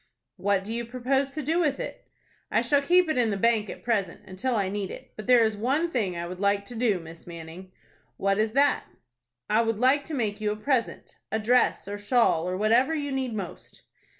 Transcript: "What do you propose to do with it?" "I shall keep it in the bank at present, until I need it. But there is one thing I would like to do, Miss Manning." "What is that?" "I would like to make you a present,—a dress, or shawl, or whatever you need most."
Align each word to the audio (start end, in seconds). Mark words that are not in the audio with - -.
"What 0.37 0.63
do 0.63 0.73
you 0.73 0.83
propose 0.83 1.33
to 1.35 1.43
do 1.43 1.59
with 1.59 1.79
it?" 1.79 2.07
"I 2.49 2.63
shall 2.63 2.81
keep 2.81 3.07
it 3.07 3.19
in 3.19 3.29
the 3.29 3.37
bank 3.37 3.69
at 3.69 3.83
present, 3.83 4.21
until 4.25 4.55
I 4.55 4.67
need 4.67 4.89
it. 4.89 5.13
But 5.15 5.27
there 5.27 5.43
is 5.43 5.55
one 5.55 5.91
thing 5.91 6.17
I 6.17 6.25
would 6.25 6.39
like 6.39 6.65
to 6.65 6.75
do, 6.75 6.99
Miss 6.99 7.27
Manning." 7.27 7.71
"What 8.17 8.39
is 8.39 8.53
that?" 8.53 8.83
"I 9.47 9.61
would 9.61 9.77
like 9.77 10.03
to 10.05 10.15
make 10.15 10.41
you 10.41 10.51
a 10.51 10.55
present,—a 10.55 11.37
dress, 11.37 11.87
or 11.87 11.99
shawl, 11.99 12.49
or 12.49 12.57
whatever 12.57 12.95
you 12.95 13.11
need 13.11 13.35
most." 13.35 13.83